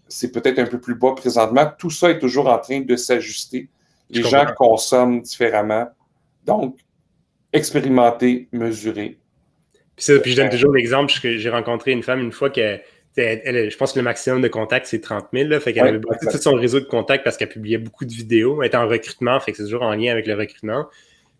c'est 0.08 0.32
peut-être 0.32 0.58
un 0.58 0.66
peu 0.66 0.80
plus 0.80 0.94
bas 0.96 1.12
présentement. 1.16 1.70
Tout 1.78 1.90
ça 1.90 2.10
est 2.10 2.18
toujours 2.18 2.48
en 2.48 2.58
train 2.58 2.80
de 2.80 2.96
s'ajuster. 2.96 3.68
Les 4.10 4.22
gens 4.22 4.44
consomment 4.56 5.20
différemment. 5.22 5.88
Donc, 6.44 6.78
expérimenter, 7.52 8.48
mesurer. 8.52 9.18
Puis, 9.96 10.04
ça, 10.04 10.18
puis 10.18 10.32
je 10.32 10.36
donne 10.36 10.48
toujours 10.50 10.72
l'exemple 10.72 11.12
que 11.22 11.36
j'ai 11.36 11.50
rencontré 11.50 11.92
une 11.92 12.02
femme 12.02 12.20
une 12.20 12.32
fois 12.32 12.50
que 12.50 12.78
elle- 13.16 13.42
elle- 13.44 13.70
je 13.70 13.76
pense 13.76 13.92
que 13.92 13.98
le 13.98 14.04
maximum 14.04 14.40
de 14.40 14.48
contacts, 14.48 14.86
c'est 14.86 15.00
30 15.00 15.26
000. 15.32 15.48
Là, 15.48 15.60
fait 15.60 15.72
qu'elle 15.72 15.82
Ouais, 15.82 15.88
avait 15.90 15.98
bâti 15.98 16.26
tout 16.30 16.38
son 16.38 16.54
réseau 16.54 16.80
de 16.80 16.86
contacts 16.86 17.22
parce 17.24 17.36
qu'elle 17.36 17.48
publiait 17.48 17.76
beaucoup 17.76 18.04
de 18.06 18.12
vidéos. 18.12 18.62
Elle 18.62 18.68
était 18.68 18.76
en 18.78 18.88
recrutement, 18.88 19.38
fait 19.40 19.50
que 19.50 19.58
c'est 19.58 19.64
toujours 19.64 19.82
en 19.82 19.92
lien 19.94 20.10
avec 20.12 20.26
le 20.26 20.34
recrutement. 20.34 20.86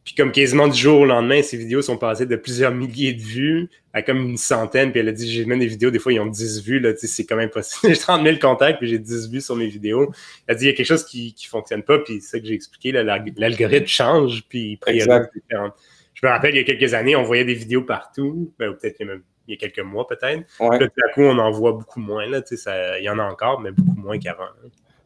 Puis 0.05 0.14
comme 0.14 0.32
quasiment 0.32 0.67
du 0.67 0.79
jour 0.79 1.00
au 1.00 1.05
lendemain, 1.05 1.43
ces 1.43 1.56
vidéos 1.56 1.82
sont 1.82 1.99
passées 1.99 2.26
de 2.26 2.37
plusieurs 2.37 2.73
milliers 2.73 3.12
de 3.12 3.21
vues 3.21 3.69
à 3.92 4.02
comme 4.02 4.19
une 4.30 4.37
centaine. 4.38 4.90
Puis 4.92 5.00
elle 5.00 5.09
a 5.09 5.12
dit, 5.12 5.30
j'ai 5.30 5.45
même 5.45 5.59
des 5.59 5.66
vidéos, 5.66 5.90
des 5.90 5.99
fois, 5.99 6.12
ils 6.12 6.21
ont 6.21 6.26
10 6.26 6.62
vues. 6.64 6.80
Là, 6.80 6.92
c'est 6.97 7.25
quand 7.26 7.37
même 7.37 7.50
possible. 7.50 7.92
j'ai 7.95 8.00
30 8.00 8.25
000 8.25 8.38
contacts, 8.38 8.78
puis 8.78 8.88
j'ai 8.88 8.99
10 8.99 9.30
vues 9.30 9.40
sur 9.40 9.57
mes 9.57 9.66
vidéos. 9.66 10.11
Elle 10.47 10.54
a 10.54 10.59
dit, 10.59 10.64
il 10.64 10.69
y 10.69 10.71
a 10.71 10.75
quelque 10.75 10.87
chose 10.87 11.04
qui 11.04 11.35
ne 11.45 11.49
fonctionne 11.49 11.83
pas. 11.83 11.99
Puis 11.99 12.21
c'est 12.21 12.28
ça 12.37 12.40
que 12.40 12.47
j'ai 12.47 12.54
expliqué. 12.54 12.92
L'algorithme 12.92 13.87
change, 13.87 14.42
puis 14.49 14.73
il 14.73 14.76
priorise 14.78 15.07
différentes. 15.35 15.75
Je 16.14 16.26
me 16.26 16.30
rappelle, 16.33 16.54
il 16.54 16.59
y 16.59 16.61
a 16.61 16.64
quelques 16.64 16.95
années, 16.95 17.14
on 17.16 17.23
voyait 17.23 17.45
des 17.45 17.54
vidéos 17.54 17.83
partout. 17.83 18.52
Ben, 18.59 18.73
peut-être 18.73 18.97
il 19.00 19.07
y 19.07 19.09
a 19.09 19.12
même 19.12 19.23
il 19.49 19.54
y 19.54 19.57
a 19.57 19.59
quelques 19.59 19.85
mois, 19.85 20.07
peut-être. 20.07 20.45
Ouais. 20.61 20.78
Là, 20.78 20.87
tout 20.87 21.00
à 21.09 21.12
coup, 21.12 21.23
on 21.23 21.37
en 21.38 21.50
voit 21.50 21.73
beaucoup 21.73 21.99
moins. 21.99 22.26
Là, 22.26 22.40
ça- 22.45 22.99
il 23.00 23.04
y 23.04 23.09
en 23.09 23.19
a 23.19 23.25
encore, 23.25 23.61
mais 23.61 23.73
beaucoup 23.73 23.99
moins 23.99 24.19
qu'avant. 24.19 24.45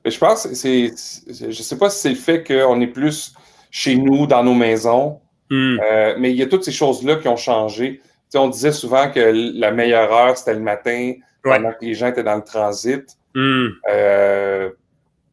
je 0.04 0.18
pense 0.18 0.52
c'est- 0.52 0.92
Je 1.32 1.46
ne 1.46 1.52
sais 1.52 1.78
pas 1.78 1.88
si 1.88 2.00
c'est 2.02 2.10
le 2.10 2.14
fait 2.16 2.44
qu'on 2.46 2.78
est 2.82 2.86
plus 2.88 3.32
chez 3.74 3.96
nous, 3.96 4.28
dans 4.28 4.44
nos 4.44 4.54
maisons, 4.54 5.20
Hmm. 5.50 5.78
euh, 5.84 6.14
mais 6.16 6.30
il 6.30 6.36
y 6.36 6.42
a 6.42 6.46
toutes 6.46 6.62
ces 6.64 6.70
choses-là 6.72 7.16
qui 7.16 7.26
ont 7.28 7.36
changé. 7.36 8.00
On 8.36 8.48
disait 8.48 8.72
souvent 8.72 9.10
que 9.10 9.32
la 9.58 9.70
meilleure 9.72 10.12
heure, 10.12 10.36
c'était 10.38 10.54
le 10.54 10.60
matin, 10.60 11.12
Ouais. 11.44 11.56
pendant 11.56 11.72
que 11.72 11.84
les 11.84 11.94
gens 11.94 12.06
étaient 12.06 12.22
dans 12.22 12.36
le 12.36 12.42
transit. 12.44 13.04
Hmm. 13.34 13.66
Euh, 13.90 14.70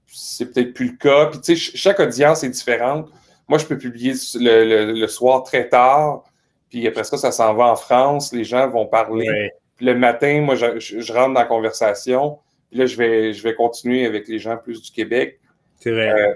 c'est 0.07 0.51
peut-être 0.51 0.73
plus 0.73 0.91
le 0.91 0.97
cas. 0.97 1.27
Puis, 1.27 1.55
chaque 1.55 1.99
audience 1.99 2.43
est 2.43 2.49
différente. 2.49 3.09
Moi, 3.47 3.59
je 3.59 3.65
peux 3.65 3.77
publier 3.77 4.13
le, 4.35 4.65
le- 4.65 4.93
le 4.99 5.07
soir 5.07 5.43
très 5.43 5.69
tard, 5.69 6.23
puis 6.69 6.87
après 6.87 7.03
ça, 7.03 7.17
ça 7.17 7.31
s'en 7.31 7.53
va 7.53 7.65
en 7.67 7.75
France. 7.75 8.33
Les 8.33 8.43
gens 8.43 8.67
vont 8.69 8.85
parler. 8.87 9.29
Ouais. 9.29 9.51
Puis 9.77 9.85
le 9.85 9.95
matin, 9.95 10.41
moi, 10.41 10.55
je, 10.55 10.79
je- 10.79 10.99
je 10.99 11.13
rentre 11.13 11.33
dans 11.35 11.39
la 11.41 11.45
conversation. 11.45 12.39
Puis 12.69 12.79
là, 12.79 12.85
je 12.87 12.97
vais, 12.97 13.33
je 13.33 13.41
vais 13.43 13.53
continuer 13.55 14.05
avec 14.05 14.27
les 14.27 14.39
gens 14.39 14.57
plus 14.57 14.81
du 14.81 14.91
Québec. 14.91 15.39
C'est 15.79 15.91
vrai. 15.91 16.09
Euh, 16.11 16.33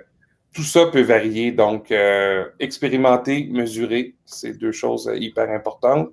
tout 0.55 0.63
ça 0.63 0.85
peut 0.85 1.01
varier. 1.01 1.51
Donc, 1.51 1.91
euh, 1.91 2.45
expérimenter, 2.59 3.47
mesurer, 3.51 4.15
c'est 4.23 4.57
deux 4.57 4.71
choses 4.71 5.07
euh, 5.09 5.17
hyper 5.17 5.49
importantes. 5.51 6.11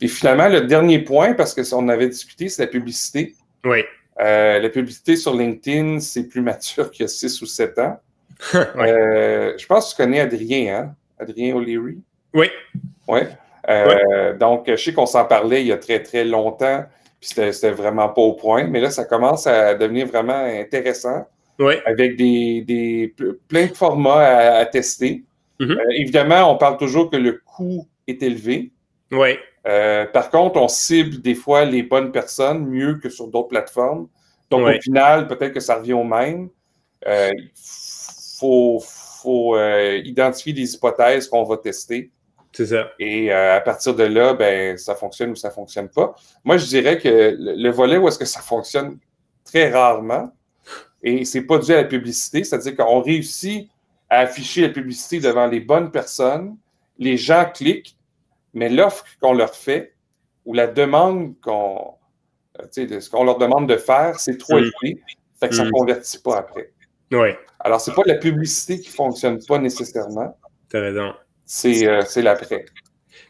Puis 0.00 0.08
finalement, 0.08 0.48
le 0.48 0.62
dernier 0.62 0.98
point, 0.98 1.34
parce 1.34 1.54
que 1.54 1.62
ça, 1.62 1.76
on 1.76 1.88
avait 1.88 2.08
discuté, 2.08 2.48
c'est 2.48 2.62
la 2.62 2.68
publicité. 2.68 3.36
Oui. 3.64 3.84
Euh, 4.20 4.58
la 4.58 4.68
publicité 4.68 5.14
sur 5.14 5.34
LinkedIn, 5.36 6.00
c'est 6.00 6.24
plus 6.24 6.40
mature 6.42 6.90
qu'il 6.90 7.04
y 7.04 7.06
a 7.06 7.08
6 7.08 7.40
ou 7.40 7.46
7 7.46 7.78
ans. 7.78 8.00
Euh, 8.54 9.54
je 9.56 9.66
pense 9.66 9.90
que 9.92 9.96
tu 9.96 10.02
connais 10.02 10.18
Adrien, 10.18 10.74
hein? 10.74 10.94
Adrien 11.16 11.54
O'Leary? 11.54 11.98
Oui. 12.34 12.50
Oui. 13.06 13.20
Donc, 14.40 14.64
je 14.66 14.74
sais 14.74 14.92
qu'on 14.92 15.06
s'en 15.06 15.24
parlait 15.26 15.60
il 15.60 15.68
y 15.68 15.72
a 15.72 15.76
très, 15.76 16.02
très 16.02 16.24
longtemps, 16.24 16.84
puis 17.20 17.30
c'était 17.30 17.70
vraiment 17.70 18.08
pas 18.08 18.22
au 18.22 18.32
point, 18.32 18.64
mais 18.64 18.80
là, 18.80 18.90
ça 18.90 19.04
commence 19.04 19.46
à 19.46 19.76
devenir 19.76 20.08
vraiment 20.08 20.44
intéressant. 20.44 21.24
Avec 21.84 22.16
des, 22.16 23.14
plein 23.48 23.66
de 23.66 23.74
formats 23.74 24.58
à, 24.58 24.66
tester. 24.66 25.24
Mm-hmm. 25.60 25.78
évidemment, 26.00 26.52
on 26.52 26.56
parle 26.56 26.76
toujours 26.76 27.10
que 27.10 27.16
le 27.16 27.40
coût 27.44 27.86
est 28.06 28.22
élevé. 28.22 28.72
Oui. 29.12 29.36
par 29.64 30.30
contre, 30.30 30.60
on 30.60 30.68
cible 30.68 31.20
des 31.20 31.34
fois 31.34 31.64
les 31.64 31.82
bonnes 31.82 32.10
personnes 32.10 32.66
mieux 32.66 32.94
que 32.94 33.08
sur 33.08 33.28
d'autres 33.28 33.48
plateformes. 33.48 34.08
Donc, 34.50 34.66
au 34.66 34.80
final, 34.80 35.28
peut-être 35.28 35.52
que 35.52 35.60
ça 35.60 35.76
revient 35.76 35.92
au 35.92 36.04
même. 36.04 36.48
Il 37.06 37.50
faut, 38.40 38.80
faut 38.80 39.56
identifier 39.58 40.52
des 40.52 40.74
hypothèses 40.74 41.28
qu'on 41.28 41.44
va 41.44 41.58
tester. 41.58 42.10
C'est 42.52 42.66
ça. 42.66 42.90
Et 42.98 43.32
euh, 43.32 43.56
à 43.56 43.60
partir 43.60 43.94
de 43.94 44.04
là, 44.04 44.34
ben, 44.34 44.76
ça 44.76 44.94
fonctionne 44.94 45.30
ou 45.30 45.36
ça 45.36 45.48
ne 45.48 45.54
fonctionne 45.54 45.88
pas. 45.88 46.14
Moi, 46.44 46.58
je 46.58 46.66
dirais 46.66 46.98
que 46.98 47.34
le, 47.38 47.70
volet 47.70 47.96
où 47.96 48.06
est-ce 48.08 48.18
que 48.18 48.26
ça 48.26 48.40
fonctionne 48.40 48.98
très 49.44 49.70
rarement, 49.70 50.30
et 51.02 51.24
ce 51.24 51.38
n'est 51.38 51.44
pas 51.44 51.58
dû 51.58 51.72
à 51.72 51.76
la 51.76 51.84
publicité, 51.84 52.44
c'est-à-dire 52.44 52.76
qu'on 52.76 53.02
réussit 53.02 53.68
à 54.08 54.20
afficher 54.20 54.62
la 54.62 54.68
publicité 54.68 55.20
devant 55.20 55.46
les 55.46 55.60
bonnes 55.60 55.90
personnes, 55.90 56.56
les 56.98 57.16
gens 57.16 57.46
cliquent, 57.52 57.96
mais 58.54 58.68
l'offre 58.68 59.04
qu'on 59.20 59.32
leur 59.32 59.54
fait 59.54 59.94
ou 60.44 60.54
la 60.54 60.66
demande 60.66 61.34
qu'on 61.40 61.94
euh, 62.60 63.00
ce 63.00 63.10
qu'on 63.10 63.24
leur 63.24 63.38
demande 63.38 63.68
de 63.68 63.76
faire, 63.76 64.20
c'est 64.20 64.36
trop 64.36 64.56
mm. 64.56 64.58
élevé, 64.58 65.02
fait 65.40 65.48
que 65.48 65.54
ça 65.54 65.64
ne 65.64 65.68
mm. 65.68 65.72
convertit 65.72 66.18
pas 66.18 66.38
après. 66.38 66.70
Oui. 67.10 67.30
Alors, 67.60 67.80
ce 67.80 67.90
n'est 67.90 67.96
pas 67.96 68.02
la 68.06 68.16
publicité 68.16 68.80
qui 68.80 68.88
ne 68.88 68.94
fonctionne 68.94 69.44
pas 69.44 69.58
nécessairement. 69.58 70.36
Tu 70.70 70.76
as 70.76 70.80
raison. 70.80 71.12
Euh, 71.64 72.02
c'est 72.06 72.22
l'après. 72.22 72.64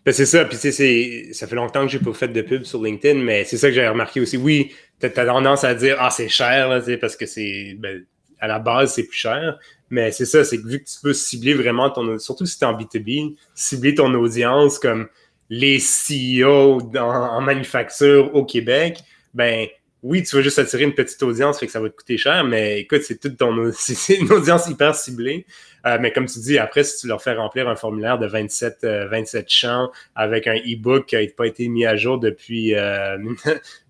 Ben 0.05 0.13
c'est 0.13 0.27
ça, 0.27 0.45
puis 0.45 0.57
ça 0.57 1.47
fait 1.47 1.55
longtemps 1.55 1.87
que 1.87 1.93
j'ai 1.93 1.99
pas 1.99 2.13
fait 2.13 2.29
de 2.29 2.43
pub 2.43 2.65
sur 2.65 2.83
LinkedIn, 2.83 3.21
mais 3.21 3.45
c'est 3.45 3.57
ça 3.57 3.69
que 3.69 3.75
j'ai 3.75 3.87
remarqué 3.87 4.21
aussi. 4.21 4.37
Oui, 4.37 4.73
tu 5.01 5.07
as, 5.07 5.11
tendance 5.11 5.65
à 5.65 5.75
dire 5.75 5.97
Ah, 6.01 6.11
c'est 6.11 6.29
cher, 6.29 6.69
là, 6.69 6.81
parce 7.01 7.17
que 7.17 7.27
c'est 7.27 7.77
ben, 7.79 8.05
à 8.41 8.49
la 8.49 8.59
base, 8.59 8.95
c'est 8.95 9.05
plus 9.05 9.17
cher. 9.17 9.59
Mais 9.91 10.11
c'est 10.11 10.25
ça, 10.25 10.43
c'est 10.43 10.61
que 10.61 10.67
vu 10.67 10.83
que 10.83 10.89
tu 10.89 10.99
peux 11.03 11.13
cibler 11.13 11.55
vraiment 11.55 11.91
ton 11.91 12.19
surtout 12.19 12.47
si 12.47 12.59
tu 12.59 12.65
es 12.65 12.67
en 12.67 12.77
B2B, 12.77 13.37
cibler 13.55 13.95
ton 13.95 14.13
audience 14.15 14.79
comme 14.79 15.07
les 15.51 15.79
CEO 15.79 16.81
en 16.99 17.41
manufacture 17.43 18.35
au 18.35 18.45
Québec, 18.45 18.99
ben 19.35 19.69
oui, 20.03 20.25
tu 20.25 20.35
vas 20.35 20.43
juste 20.43 20.59
attirer 20.59 20.83
une 20.83 20.95
petite 20.95 21.23
audience, 21.23 21.61
fait 21.61 21.67
que 21.67 21.73
ça 21.73 21.81
va 21.81 21.89
te 21.89 21.97
coûter 21.97 22.17
cher, 22.17 22.43
mais 22.43 22.81
écoute, 22.81 23.03
c'est 23.03 23.21
toute 23.21 23.37
ton 23.37 23.71
c'est 23.73 24.17
une 24.17 24.33
audience 24.33 24.67
hyper 24.67 24.95
ciblée. 24.95 25.47
Euh, 25.87 25.99
mais 26.01 26.13
comme 26.13 26.27
tu 26.27 26.39
dis, 26.41 26.59
après, 26.59 26.85
si 26.85 27.01
tu 27.01 27.09
leur 27.09 27.23
fais 27.23 27.35
remplir 27.35 27.69
un 27.69 27.77
formulaire 27.77 28.19
de 28.19 28.27
27, 28.27 28.85
27 28.85 29.45
euh, 29.45 29.45
champs 29.49 29.91
avec 30.15 30.47
un 30.47 30.55
e-book 30.55 31.07
qui 31.07 31.17
n'a 31.17 31.23
pas 31.37 31.47
été 31.47 31.69
mis 31.69 31.87
à 31.87 31.97
jour 31.97 32.19
depuis 32.19 32.75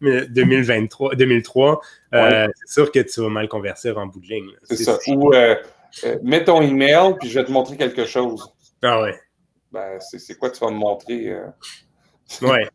2023, 0.01 1.13
euh, 1.13 1.15
2003, 1.17 1.81
c'est 2.13 2.49
sûr 2.67 2.93
que 2.93 3.01
tu 3.01 3.21
vas 3.21 3.29
mal 3.29 3.49
convertir 3.49 3.99
en 3.99 4.07
bout 4.07 4.21
de 4.21 4.27
ligne. 4.27 4.51
C'est 4.65 4.77
ça. 4.77 4.99
Ou 5.09 5.33
mets 6.23 6.45
ton 6.45 6.63
email, 6.63 7.15
puis 7.21 7.29
je 7.29 7.39
vais 7.39 7.45
te 7.45 7.53
montrer 7.53 7.77
quelque 7.77 8.07
chose. 8.07 8.53
Ah 8.83 9.01
ouais. 9.03 9.19
Ben, 9.71 9.99
c'est 10.01 10.39
quoi 10.39 10.51
tu 10.51 10.61
vas 10.61 10.71
me 10.71 10.77
montrer? 10.77 11.35
ouais. 12.43 12.69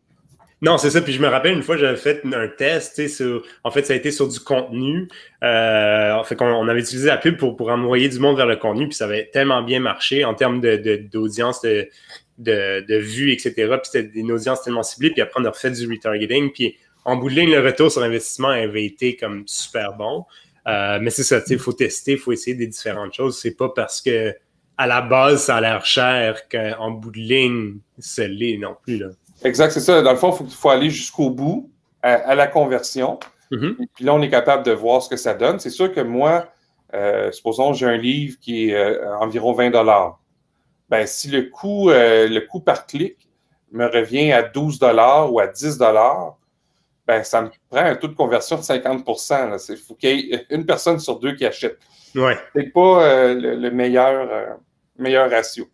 Non, 0.62 0.78
c'est 0.80 0.90
ça. 0.90 1.02
Puis 1.02 1.14
je 1.14 1.22
me 1.22 1.28
rappelle 1.28 1.54
une 1.54 1.62
fois, 1.62 1.78
j'avais 1.78 1.98
fait 1.98 2.24
un 2.34 2.48
test. 2.48 3.02
En 3.64 3.72
fait, 3.72 3.86
ça 3.86 3.94
a 3.94 3.96
été 3.96 4.12
sur 4.12 4.28
du 4.28 4.40
contenu. 4.40 5.08
Euh, 5.44 6.14
en 6.14 6.24
fait, 6.24 6.42
on, 6.42 6.68
avait 6.68 6.80
utilisé 6.80 7.08
la 7.08 7.18
pub 7.18 7.38
pour, 7.38 7.70
envoyer 7.70 8.10
du 8.10 8.20
monde 8.20 8.38
vers 8.38 8.48
le 8.48 8.56
contenu. 8.56 8.88
Puis 8.88 8.96
ça 8.96 9.06
avait 9.06 9.30
tellement 9.32 9.62
bien 9.62 9.80
marché 9.80 10.26
en 10.26 10.34
termes 10.34 10.60
d'audience, 10.60 11.62
de, 11.62 11.88
de, 12.40 12.84
de, 12.88 12.96
vues, 12.96 13.32
etc. 13.32 13.54
Puis 13.54 13.90
c'était 13.92 14.20
une 14.20 14.32
audience 14.32 14.64
tellement 14.64 14.84
ciblée. 14.84 15.12
Puis 15.12 15.22
après, 15.22 15.40
on 15.40 15.46
a 15.46 15.52
refait 15.52 15.72
du 15.72 15.88
retargeting. 15.88 16.52
Puis 16.52 16.76
en 17.06 17.18
bout 17.18 17.30
de 17.30 17.36
ligne, 17.36 17.52
le 17.52 17.62
retour 17.62 17.92
sur 17.92 18.02
investissement 18.02 18.50
avait 18.50 18.86
été 18.86 19.16
comme 19.16 19.44
super 19.46 19.94
bon. 19.94 20.26
Euh, 20.68 21.00
mais 21.02 21.12
c'est 21.12 21.24
ça, 21.24 21.40
il 21.48 21.60
faut 21.60 21.72
tester, 21.72 22.14
il 22.14 22.18
faut 22.18 22.34
essayer 22.34 22.56
des 22.56 22.68
différentes 22.68 23.14
choses. 23.14 23.40
C'est 23.40 23.56
pas 23.56 23.70
parce 23.70 24.02
que 24.02 24.36
à 24.78 24.86
la 24.86 25.02
base, 25.02 25.46
ça 25.46 25.56
a 25.56 25.62
l'air 25.62 25.86
cher 25.86 26.48
qu'en 26.50 26.92
bout 26.92 27.12
de 27.12 27.20
ligne, 27.20 27.78
c'est 27.98 28.28
l'est 28.28 28.58
non 28.58 28.76
plus. 28.84 29.04
Exact, 29.44 29.72
c'est 29.72 29.80
ça. 29.80 30.02
Dans 30.02 30.12
le 30.12 30.18
fond, 30.18 30.36
il 30.42 30.50
faut, 30.50 30.70
aller 30.70 30.90
jusqu'au 30.90 31.30
bout, 31.30 31.70
à, 32.02 32.36
la 32.36 32.48
conversion. 32.48 33.20
Mm-hmm. 33.52 33.84
Et 33.84 33.88
puis 33.94 34.06
là, 34.06 34.14
on 34.14 34.22
est 34.22 34.30
capable 34.30 34.64
de 34.64 34.72
voir 34.72 35.02
ce 35.02 35.10
que 35.10 35.18
ça 35.18 35.34
donne. 35.34 35.60
C'est 35.60 35.70
sûr 35.70 35.94
que 35.94 36.02
moi, 36.02 36.48
euh, 36.94 37.32
supposons 37.32 37.74
j'ai 37.74 37.86
un 37.86 37.98
livre 37.98 38.38
qui 38.40 38.70
est 38.70 38.76
euh, 38.76 39.18
environ 39.18 39.54
20 39.54 39.72
ben, 40.90 41.06
si 41.06 41.30
le 41.30 41.44
coût, 41.44 41.90
euh, 41.90 42.30
le 42.30 42.40
coût 42.42 42.62
par 42.62 42.86
clic 42.88 43.28
me 43.72 43.86
revient 43.86 44.32
à 44.32 44.42
12 44.42 44.80
ou 45.30 45.40
à 45.40 45.48
10 45.48 45.80
ben, 47.06 47.24
ça 47.24 47.42
me 47.42 47.50
prend 47.70 47.82
un 47.84 47.96
taux 47.96 48.08
de 48.08 48.16
conversion 48.16 48.56
de 48.56 48.62
50% 48.62 49.66
Il 49.70 49.78
faut 49.78 49.96
qu'il 49.96 50.20
y 50.20 50.34
ait 50.34 50.46
une 50.50 50.66
personne 50.66 51.00
sur 51.00 51.20
deux 51.20 51.36
qui 51.36 51.46
achète. 51.46 51.78
Ouais. 52.16 52.38
C'est 52.56 52.72
pas 52.72 53.34
le, 53.34 53.70
meilleur, 53.70 54.58
meilleur 54.98 55.30
ratio. 55.30 55.68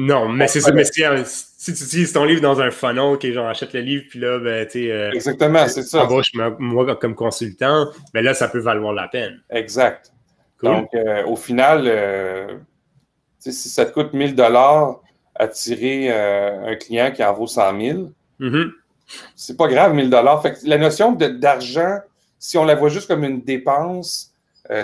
Non, 0.00 0.28
mais 0.28 0.46
c'est 0.46 0.60
ça. 0.60 0.70
Mais 0.70 0.84
si, 0.84 1.02
si, 1.24 1.74
tu 1.74 1.82
utilises 1.82 2.12
ton 2.12 2.24
livre 2.24 2.40
dans 2.40 2.60
un 2.60 2.70
funnel, 2.70 3.18
que 3.18 3.32
genre 3.32 3.48
achète 3.48 3.72
le 3.72 3.80
livre, 3.80 4.04
puis 4.08 4.20
là, 4.20 4.38
ben, 4.38 4.64
tu. 4.64 4.88
Euh, 4.92 5.10
Exactement, 5.10 5.66
c'est 5.66 5.82
ça. 5.82 6.04
Embauche 6.04 6.30
moi 6.60 6.94
comme 6.94 7.16
consultant, 7.16 7.88
ben 8.14 8.24
là, 8.24 8.32
ça 8.32 8.46
peut 8.46 8.60
valoir 8.60 8.92
la 8.92 9.08
peine. 9.08 9.42
Exact. 9.50 10.12
Donc, 10.62 10.88
euh, 10.94 11.24
au 11.24 11.34
final, 11.34 11.82
euh, 11.86 12.58
si 13.40 13.52
ça 13.52 13.86
te 13.86 13.92
coûte 13.92 14.12
1000 14.12 14.36
dollars 14.36 15.00
attirer 15.34 16.10
un 16.10 16.76
client 16.76 17.10
qui 17.10 17.24
en 17.24 17.32
vaut 17.32 17.48
100 17.48 17.80
000, 17.80 18.10
mm-hmm. 18.38 18.70
c'est 19.34 19.56
pas 19.56 19.66
grave, 19.66 19.94
1000 19.94 20.10
dollars. 20.10 20.44
La 20.62 20.78
notion 20.78 21.10
d'argent, 21.10 21.98
si 22.38 22.56
on 22.56 22.64
la 22.64 22.76
voit 22.76 22.88
juste 22.88 23.08
comme 23.08 23.24
une 23.24 23.42
dépense, 23.42 24.32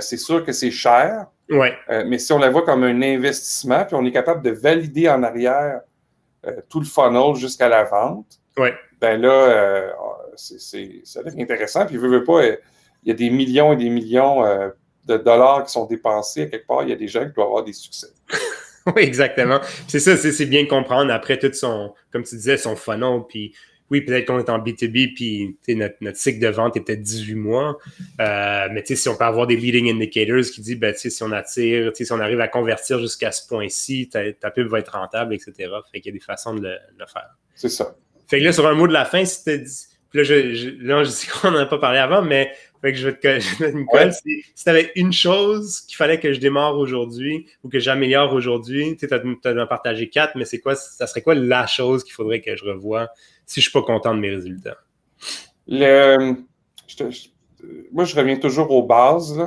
c'est 0.00 0.16
sûr 0.16 0.44
que 0.44 0.50
c'est 0.50 0.72
cher. 0.72 1.26
Ouais. 1.50 1.74
Euh, 1.90 2.04
mais 2.06 2.18
si 2.18 2.32
on 2.32 2.38
la 2.38 2.50
voit 2.50 2.62
comme 2.62 2.84
un 2.84 3.02
investissement, 3.02 3.84
puis 3.84 3.94
on 3.94 4.04
est 4.04 4.12
capable 4.12 4.42
de 4.42 4.50
valider 4.50 5.08
en 5.08 5.22
arrière 5.22 5.80
euh, 6.46 6.60
tout 6.68 6.80
le 6.80 6.86
funnel 6.86 7.34
jusqu'à 7.36 7.68
la 7.68 7.84
vente, 7.84 8.40
ouais. 8.56 8.74
ben 9.00 9.20
là, 9.20 9.32
euh, 9.32 9.90
c'est, 10.36 11.02
ça 11.04 11.22
devient 11.22 11.42
intéressant. 11.42 11.86
Puis, 11.86 11.96
veut, 11.96 12.08
veut 12.08 12.24
pas, 12.24 12.44
il 12.44 12.58
y 13.04 13.10
a 13.10 13.14
des 13.14 13.30
millions 13.30 13.72
et 13.72 13.76
des 13.76 13.90
millions 13.90 14.42
de 15.06 15.16
dollars 15.16 15.64
qui 15.64 15.72
sont 15.72 15.86
dépensés. 15.86 16.42
À 16.42 16.46
quelque 16.46 16.66
part, 16.66 16.82
il 16.82 16.90
y 16.90 16.92
a 16.92 16.96
des 16.96 17.08
gens 17.08 17.26
qui 17.26 17.32
doivent 17.32 17.48
avoir 17.48 17.64
des 17.64 17.72
succès. 17.72 18.08
oui, 18.96 19.02
exactement. 19.02 19.60
C'est 19.86 20.00
ça, 20.00 20.16
c'est, 20.16 20.46
bien 20.46 20.66
comprendre 20.66 21.12
après 21.12 21.38
tout 21.38 21.52
son, 21.52 21.94
comme 22.10 22.24
tu 22.24 22.36
disais, 22.36 22.56
son 22.56 22.74
funnel, 22.74 23.20
puis 23.28 23.54
oui, 23.90 24.00
peut-être 24.00 24.26
qu'on 24.26 24.38
est 24.38 24.48
en 24.48 24.58
B2B, 24.58 25.14
puis 25.14 25.56
notre, 25.74 25.96
notre, 26.00 26.16
cycle 26.16 26.40
de 26.40 26.48
vente 26.48 26.76
est 26.76 26.80
peut-être 26.80 27.02
18 27.02 27.34
mois. 27.34 27.78
Euh, 28.20 28.68
mais 28.72 28.82
si 28.84 29.08
on 29.08 29.16
peut 29.16 29.24
avoir 29.24 29.46
des 29.46 29.56
leading 29.56 29.90
indicators 29.90 30.44
qui 30.52 30.62
disent, 30.62 30.78
ben, 30.78 30.94
si 30.94 31.22
on 31.22 31.32
attire, 31.32 31.92
si 31.94 32.10
on 32.10 32.18
arrive 32.18 32.40
à 32.40 32.48
convertir 32.48 32.98
jusqu'à 32.98 33.30
ce 33.30 33.46
point-ci, 33.46 34.08
ta, 34.08 34.50
pub 34.50 34.68
va 34.68 34.78
être 34.78 34.92
rentable, 34.92 35.34
etc. 35.34 35.52
Fait 35.92 36.00
qu'il 36.00 36.12
y 36.12 36.16
a 36.16 36.18
des 36.18 36.24
façons 36.24 36.54
de 36.54 36.62
le, 36.62 37.06
faire. 37.06 37.36
C'est 37.54 37.68
ça. 37.68 37.94
Fait 38.26 38.38
que 38.38 38.44
là, 38.44 38.52
sur 38.52 38.66
un 38.66 38.74
mot 38.74 38.88
de 38.88 38.92
la 38.92 39.04
fin, 39.04 39.24
si 39.24 39.44
tu 39.44 39.66
là, 40.14 40.22
je, 40.22 40.82
là, 40.82 41.04
je 41.04 41.10
sais 41.10 41.28
qu'on 41.42 41.50
n'en 41.50 41.58
a 41.58 41.66
pas 41.66 41.78
parlé 41.78 41.98
avant, 41.98 42.22
mais 42.22 42.52
fait 42.80 42.92
que 42.92 42.98
je 42.98 43.08
vais 43.08 43.16
te 43.16 43.76
Nicole, 43.76 44.12
si, 44.24 44.44
tu 44.54 44.70
avais 44.70 44.92
une 44.94 45.12
chose 45.12 45.80
qu'il 45.82 45.96
fallait 45.96 46.20
que 46.20 46.32
je 46.32 46.40
démarre 46.40 46.76
aujourd'hui 46.76 47.46
ou 47.62 47.68
que 47.68 47.78
j'améliore 47.78 48.32
aujourd'hui, 48.32 48.96
tu 48.96 49.08
as, 49.12 49.66
partagé 49.66 50.08
quatre, 50.08 50.36
mais 50.36 50.44
c'est 50.44 50.60
quoi, 50.60 50.76
ça 50.76 51.06
serait 51.06 51.22
quoi 51.22 51.34
la 51.34 51.66
chose 51.66 52.04
qu'il 52.04 52.12
faudrait 52.12 52.40
que 52.40 52.56
je 52.56 52.64
revoie 52.64 53.08
si 53.46 53.60
je 53.60 53.66
ne 53.66 53.70
suis 53.70 53.72
pas 53.72 53.82
content 53.82 54.14
de 54.14 54.20
mes 54.20 54.30
résultats? 54.30 54.78
Le, 55.66 56.34
moi, 57.92 58.04
je 58.04 58.14
reviens 58.14 58.36
toujours 58.36 58.70
aux 58.70 58.82
bases. 58.82 59.38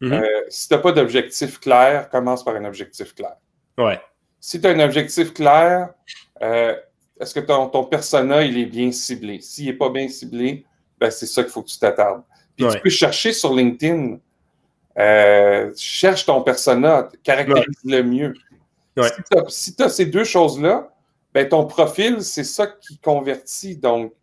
Mm-hmm. 0.00 0.12
Euh, 0.12 0.44
si 0.48 0.68
tu 0.68 0.74
n'as 0.74 0.80
pas 0.80 0.92
d'objectif 0.92 1.58
clair, 1.58 2.08
commence 2.10 2.44
par 2.44 2.54
un 2.54 2.64
objectif 2.64 3.14
clair. 3.14 3.36
Ouais. 3.78 4.00
Si 4.38 4.60
tu 4.60 4.66
as 4.66 4.70
un 4.70 4.80
objectif 4.80 5.32
clair, 5.34 5.90
euh, 6.42 6.76
est-ce 7.20 7.34
que 7.34 7.40
ton, 7.40 7.68
ton 7.68 7.84
persona 7.84 8.42
il 8.42 8.58
est 8.58 8.66
bien 8.66 8.92
ciblé? 8.92 9.40
S'il 9.40 9.66
n'est 9.66 9.72
pas 9.72 9.90
bien 9.90 10.08
ciblé, 10.08 10.64
ben, 10.98 11.10
c'est 11.10 11.26
ça 11.26 11.42
qu'il 11.42 11.52
faut 11.52 11.62
que 11.62 11.68
tu 11.68 11.78
t'attardes. 11.78 12.22
Puis 12.56 12.66
tu 12.70 12.80
peux 12.80 12.90
chercher 12.90 13.32
sur 13.32 13.54
LinkedIn. 13.54 14.18
Euh, 14.98 15.72
cherche 15.76 16.24
ton 16.24 16.40
persona, 16.40 17.08
caractérise-le 17.22 18.02
mieux. 18.02 18.34
Si 19.48 19.74
tu 19.74 19.82
as, 19.82 19.90
ces 19.90 20.06
deux 20.06 20.24
choses-là, 20.24 20.90
ben, 21.34 21.46
ton 21.46 21.66
profil, 21.66 22.22
c'est 22.22 22.44
ça 22.44 22.66
qui 22.66 22.98
convertit. 22.98 23.76
Donc, 23.76 24.14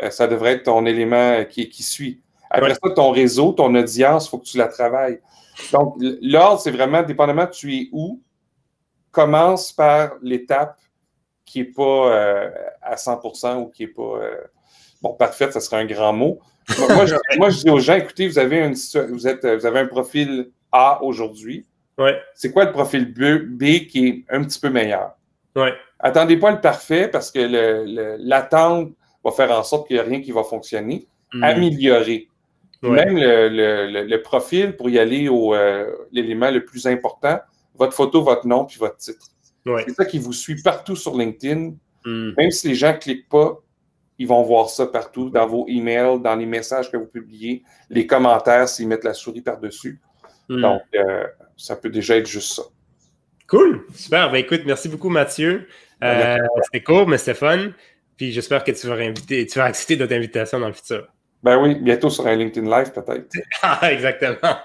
euh, 0.00 0.10
ça 0.10 0.28
devrait 0.28 0.52
être 0.52 0.64
ton 0.64 0.86
élément 0.86 1.44
qui, 1.44 1.68
qui 1.68 1.82
suit. 1.82 2.20
Après 2.48 2.74
ça, 2.74 2.90
ton 2.94 3.10
réseau, 3.10 3.52
ton 3.52 3.74
audience, 3.74 4.26
il 4.26 4.30
faut 4.30 4.38
que 4.38 4.46
tu 4.46 4.56
la 4.56 4.68
travailles. 4.68 5.20
Donc, 5.72 5.96
l'ordre, 6.00 6.60
c'est 6.60 6.70
vraiment, 6.70 7.02
dépendamment 7.02 7.46
tu 7.46 7.74
es 7.74 7.88
où, 7.92 8.20
commence 9.10 9.72
par 9.72 10.12
l'étape 10.22 10.78
qui 11.50 11.60
n'est 11.60 11.64
pas 11.64 12.12
euh, 12.12 12.50
à 12.80 12.94
100% 12.94 13.56
ou 13.56 13.66
qui 13.66 13.82
n'est 13.82 13.88
pas... 13.88 14.02
Euh, 14.02 14.36
bon, 15.02 15.14
parfaite, 15.14 15.52
ça 15.52 15.60
serait 15.60 15.78
un 15.78 15.84
grand 15.84 16.12
mot. 16.12 16.38
moi, 16.78 17.04
je, 17.04 17.62
dis 17.62 17.70
aux 17.70 17.80
gens, 17.80 17.96
écoutez, 17.96 18.28
vous 18.28 18.38
avez, 18.38 18.58
une, 18.58 18.74
vous 19.10 19.26
êtes, 19.26 19.44
vous 19.44 19.66
avez 19.66 19.80
un 19.80 19.86
profil 19.86 20.50
A 20.70 21.02
aujourd'hui. 21.02 21.66
Ouais. 21.98 22.16
C'est 22.34 22.52
quoi 22.52 22.64
le 22.64 22.70
profil 22.70 23.12
B, 23.12 23.88
qui 23.88 24.06
est 24.06 24.24
un 24.34 24.44
petit 24.44 24.60
peu 24.60 24.70
meilleur? 24.70 25.16
Ouais. 25.56 25.74
Attendez 25.98 26.36
pas 26.36 26.52
le 26.52 26.60
parfait 26.60 27.08
parce 27.08 27.32
que 27.32 27.40
l'attente 28.20 28.92
va 29.24 29.32
faire 29.32 29.50
en 29.50 29.64
sorte 29.64 29.88
qu'il 29.88 29.96
n'y 29.96 30.00
a 30.00 30.04
rien 30.04 30.20
qui 30.20 30.30
va 30.30 30.44
fonctionner. 30.44 31.08
Hmm. 31.32 31.42
Améliorer. 31.42 32.28
Même 32.82 33.16
le, 33.18 34.16
profil, 34.18 34.76
pour 34.76 34.88
y 34.88 35.00
aller 35.00 35.28
au 35.28 35.52
euh, 35.52 35.90
l'élément 36.12 36.50
le 36.50 36.64
plus 36.64 36.86
important, 36.86 37.40
votre 37.74 37.92
photo, 37.92 38.22
votre 38.22 38.46
nom, 38.46 38.64
puis 38.64 38.78
votre 38.78 38.96
titre. 38.96 39.26
C'est 39.64 39.94
ça 39.94 40.04
qui 40.04 40.18
vous 40.18 40.32
suit 40.32 40.60
partout 40.62 40.96
sur 40.96 41.16
LinkedIn. 41.16 41.72
Hmm. 42.04 42.30
Même 42.36 42.50
si 42.50 42.68
les 42.68 42.74
gens 42.74 42.92
ne 42.92 42.98
cliquent 42.98 43.28
pas, 43.28 43.60
ils 44.18 44.26
vont 44.26 44.42
voir 44.42 44.68
ça 44.68 44.86
partout, 44.86 45.30
dans 45.30 45.46
vos 45.46 45.66
emails, 45.68 46.20
dans 46.20 46.36
les 46.36 46.46
messages 46.46 46.90
que 46.90 46.96
vous 46.96 47.06
publiez, 47.06 47.62
les 47.88 48.06
commentaires 48.06 48.68
s'ils 48.68 48.88
mettent 48.88 49.04
la 49.04 49.14
souris 49.14 49.42
par-dessus. 49.42 50.00
Hmm. 50.48 50.60
Donc, 50.60 50.82
euh, 50.94 51.26
ça 51.56 51.76
peut 51.76 51.90
déjà 51.90 52.16
être 52.16 52.26
juste 52.26 52.54
ça. 52.54 52.62
Cool, 53.48 53.84
super. 53.94 54.30
Ben, 54.30 54.38
écoute, 54.38 54.62
merci 54.64 54.88
beaucoup, 54.88 55.08
Mathieu. 55.08 55.66
Euh, 56.04 56.38
c'était 56.64 56.82
court, 56.82 57.08
mais 57.08 57.18
c'était 57.18 57.34
fun. 57.34 57.70
Puis 58.16 58.32
j'espère 58.32 58.62
que 58.64 58.70
tu 58.72 58.86
vas, 58.86 58.94
inviter, 58.94 59.46
tu 59.46 59.58
vas 59.58 59.64
accepter 59.64 59.96
notre 59.96 60.14
invitation 60.14 60.60
dans 60.60 60.68
le 60.68 60.72
futur. 60.72 61.08
Ben 61.42 61.60
oui, 61.60 61.74
bientôt 61.76 62.10
sur 62.10 62.26
un 62.26 62.36
LinkedIn 62.36 62.68
Live 62.68 62.92
peut-être. 62.92 63.26
ah, 63.62 63.90
exactement. 63.90 64.58